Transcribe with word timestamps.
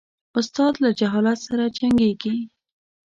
استاد 0.39 0.73
له 0.83 0.89
جهالت 0.99 1.39
سره 1.47 1.63
جنګیږي. 1.77 2.35